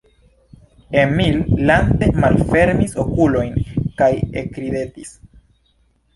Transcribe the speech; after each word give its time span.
Emil 1.01 1.35
lante 1.71 2.07
malfermis 2.23 2.97
okulojn 3.05 3.53
kaj 4.01 4.11
ekridetis. 4.43 5.15